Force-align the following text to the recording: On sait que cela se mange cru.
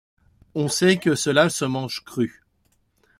On 0.55 0.67
sait 0.67 0.97
que 0.97 1.13
cela 1.13 1.51
se 1.51 1.63
mange 1.63 2.03
cru. 2.03 2.41